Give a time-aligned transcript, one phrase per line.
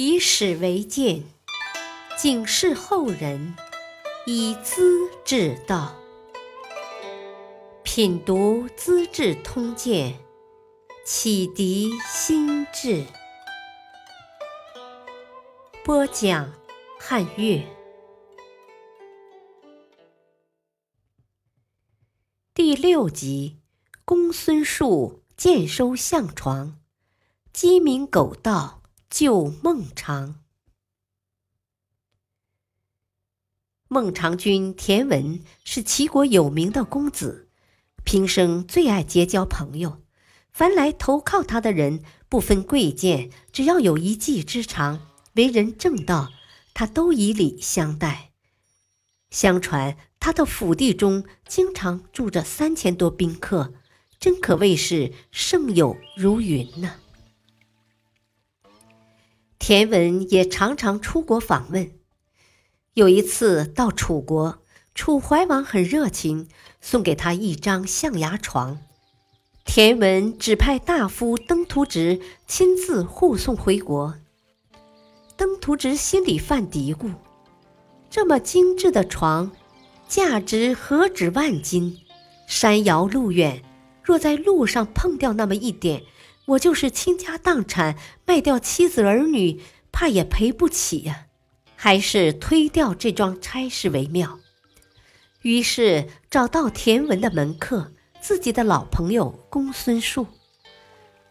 [0.00, 1.24] 以史为鉴，
[2.16, 3.56] 警示后人，
[4.26, 5.92] 以资治道。
[7.82, 10.12] 品读《资治通鉴》，
[11.04, 13.04] 启迪心智。
[15.82, 16.52] 播讲
[17.00, 17.60] 汉乐。
[22.54, 23.58] 第六集：
[24.04, 26.78] 公孙述荐收相床，
[27.52, 28.77] 鸡鸣狗盗
[29.10, 30.42] 救孟尝。
[33.88, 37.48] 孟尝君田文是齐国有名的公子，
[38.04, 40.02] 平生最爱结交朋友，
[40.52, 46.30] 凡来投靠他的人，不分贵贱，只要有一技之长，为人正道，
[46.74, 48.32] 他都以礼相待。
[49.30, 53.72] 相传他的府邸中经常住着三千多宾客，
[54.20, 57.00] 真可谓是盛友如云呢。
[59.68, 61.90] 田文也常常出国访问。
[62.94, 64.60] 有一次到楚国，
[64.94, 66.48] 楚怀王很热情，
[66.80, 68.78] 送给他一张象牙床。
[69.66, 74.14] 田文指派大夫登徒直亲自护送回国。
[75.36, 77.10] 登徒直心里犯嘀咕：
[78.08, 79.52] 这么精致的床，
[80.08, 81.98] 价值何止万金？
[82.46, 83.62] 山遥路远，
[84.02, 86.04] 若在路上碰掉那么一点，
[86.48, 89.60] 我就是倾家荡产，卖掉妻子儿女，
[89.92, 91.26] 怕也赔不起呀。
[91.76, 94.40] 还是推掉这桩差事为妙。
[95.42, 100.26] 于是找到田文的门客，自己的老朋友公孙述，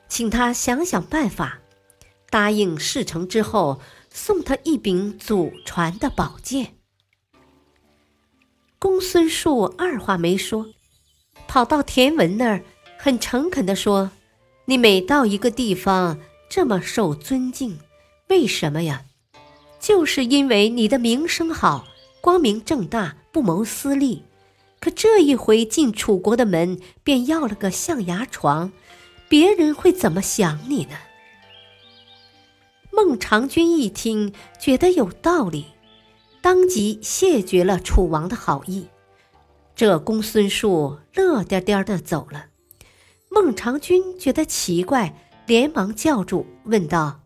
[0.08, 1.60] 请他想想办法，
[2.30, 6.76] 答应事成之后送他一柄祖传的宝剑。
[8.80, 10.68] 公孙述二话没说，
[11.48, 12.64] 跑到田文那儿，
[12.98, 14.12] 很诚恳地说
[14.70, 17.80] ：“你每到一个地方这么受尊敬，
[18.28, 19.06] 为什么呀？”
[19.80, 21.88] 就是因为你的名声好，
[22.20, 24.24] 光明正大，不谋私利。
[24.82, 28.74] 可这一回进楚国的门，便要了个象牙床，
[29.30, 30.98] 别人会怎么想你呢？
[32.92, 35.68] 孟尝君一听，觉得有道理，
[36.42, 38.88] 当即谢绝了楚王的好意。
[39.76, 42.48] 这公孙述乐颠颠的走了。
[43.30, 45.14] 孟尝君觉得奇怪，
[45.46, 47.22] 连忙叫住，问道：“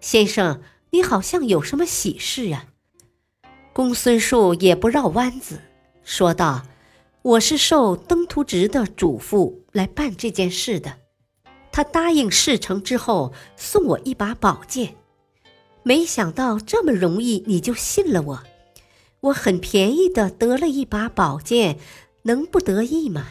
[0.00, 0.60] 先生。”
[0.90, 2.64] 你好像有什么喜事呀？
[3.74, 5.60] 公孙述也不绕弯子，
[6.02, 6.62] 说道
[7.20, 10.96] ：“我是受登徒直的嘱咐来办这件事的。
[11.70, 14.96] 他答应事成之后送我一把宝剑，
[15.82, 18.42] 没想到这么容易你就信了我。
[19.20, 21.78] 我很便宜的得了一把宝剑，
[22.22, 23.26] 能不得意吗？”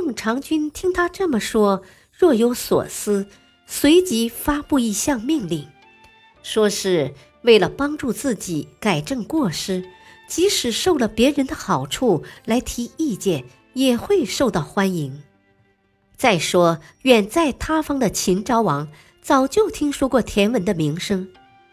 [0.00, 1.82] 孟尝君听他这么说，
[2.16, 3.26] 若有所思。
[3.66, 5.66] 随即发布一项命令，
[6.42, 9.84] 说是为了帮助自己改正过失，
[10.28, 13.44] 即使受了别人的好处来提意见，
[13.74, 15.24] 也会受到欢迎。
[16.16, 18.88] 再说，远在他方的秦昭王
[19.20, 21.28] 早就听说过田文的名声，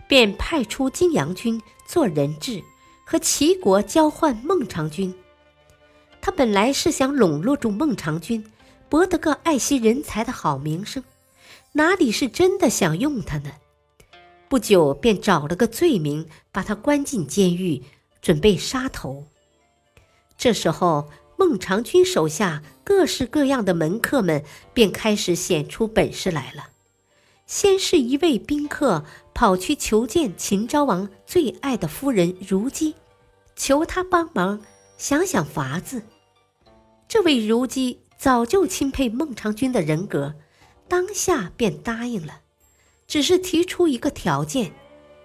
[0.08, 2.64] 便派出荆阳君做人质，
[3.06, 5.16] 和齐国交换孟尝君。
[6.26, 8.44] 他本来是想笼络住孟尝君，
[8.90, 11.04] 博得个爱惜人才的好名声。
[11.74, 13.52] 哪里是真的想用他呢？
[14.50, 17.84] 不久便找了个罪名，把他关进监狱，
[18.24, 19.28] 准备杀头。
[20.36, 24.44] 这时候，孟尝君手下各式各样的门客们
[24.74, 26.70] 便开始显出本事来了。
[27.46, 29.06] 先是一位宾客
[29.36, 32.96] 跑去求见秦昭王最爱的夫人如姬，
[33.56, 34.60] 求他帮忙
[34.98, 36.02] 想想法子。
[37.08, 40.36] 这位如姬早就钦佩孟尝君的人格。
[40.88, 42.42] 当下便答应了，
[43.08, 44.72] 只是提出一个条件，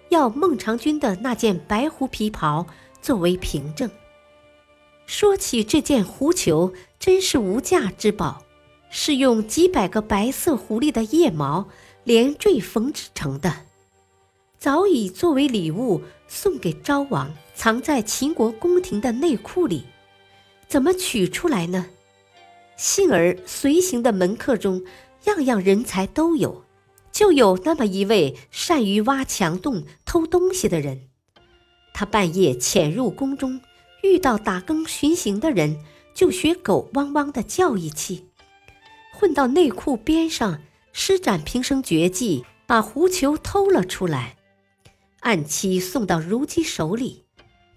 [0.09, 2.65] 要孟尝君的那件白狐皮袍
[2.99, 3.89] 作为凭证。
[5.05, 8.43] 说起这件狐裘，真是无价之宝，
[8.89, 11.67] 是用几百个白色狐狸的腋毛
[12.03, 13.65] 连缀缝制成的，
[14.57, 19.85] 早已作为礼物送给昭王，藏在秦国宫廷的内库里。
[20.71, 21.87] 怎么取出来呢？
[22.77, 24.81] 幸而随行的门客中。
[25.25, 26.63] 样样人才都有，
[27.11, 31.09] 就有那么一位善于挖墙洞偷东西的人。
[31.93, 33.61] 他半夜潜入宫中，
[34.01, 35.77] 遇到打更巡行的人，
[36.15, 38.29] 就学狗汪汪的叫一气，
[39.13, 40.61] 混到内库边上，
[40.93, 44.37] 施展平生绝技，把狐裘偷了出来，
[45.19, 47.25] 按期送到如姬手里，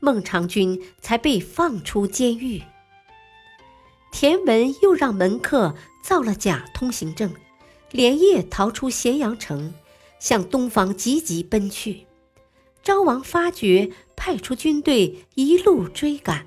[0.00, 2.62] 孟尝君才被放出监狱。
[4.14, 7.34] 田文又让门客造了假通行证，
[7.90, 9.74] 连夜逃出咸阳城，
[10.20, 12.06] 向东方急急奔去。
[12.80, 16.46] 昭王发觉，派出军队一路追赶，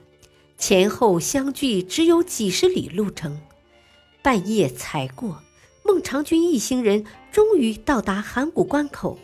[0.57, 3.41] 前后相距只有几十里路程。
[4.21, 5.43] 半夜才过，
[5.83, 9.19] 孟尝君一行人终于到达函谷关口。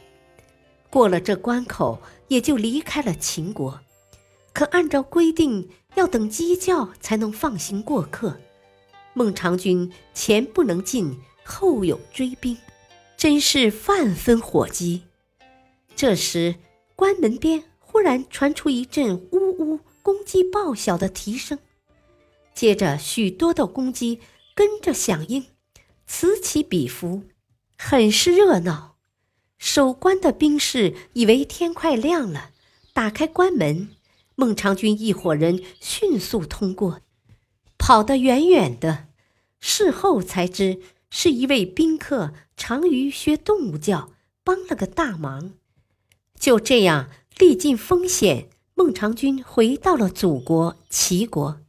[0.89, 3.79] 过了这关口，也就离开了秦国。
[4.53, 8.39] 可按照规定，要等鸡叫才能放行过客。
[9.13, 12.57] 孟尝君前不能进，后有追兵，
[13.17, 15.03] 真是万分火急。
[15.95, 16.55] 这时，
[16.95, 21.59] 关门边忽然传出一阵呜呜公鸡报晓的啼声，
[22.53, 24.19] 接着许多的公鸡
[24.55, 25.45] 跟着响应，
[26.05, 27.23] 此起彼伏，
[27.77, 28.95] 很是热闹。
[29.57, 32.49] 守关的兵士以为天快亮了，
[32.93, 33.89] 打开关门，
[34.35, 37.01] 孟尝君一伙人迅速通过。
[37.77, 39.07] 跑得远远的，
[39.59, 44.11] 事后才知是一位宾客常于学动物叫，
[44.43, 45.53] 帮了个大忙。
[46.39, 51.59] 就这样，历尽风险，孟尝君回到了祖国齐国，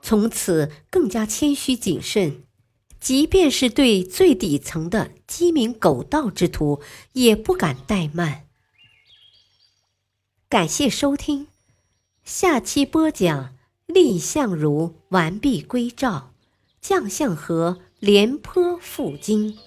[0.00, 2.44] 从此更加谦虚谨慎，
[3.00, 6.80] 即便是对最底层的鸡鸣狗盗之徒，
[7.12, 8.46] 也不敢怠慢。
[10.48, 11.48] 感谢收听，
[12.24, 13.54] 下期播讲。
[13.86, 16.30] 蔺相如完璧归赵，
[16.80, 19.58] 将相和廉颇赴京。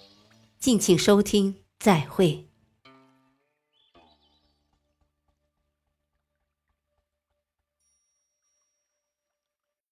[0.58, 2.48] 敬请收听，再会。